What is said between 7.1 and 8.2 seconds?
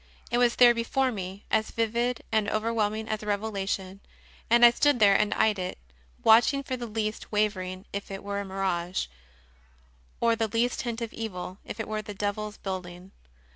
wavering if